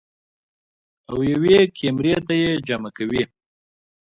[1.09, 3.23] او يوې کمرې ته ئې جمع کوي-